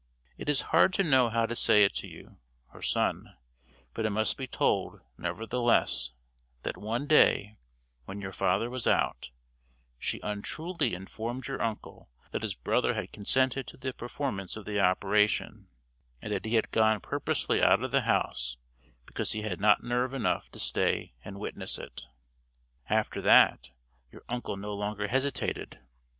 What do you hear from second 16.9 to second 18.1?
purposely out of the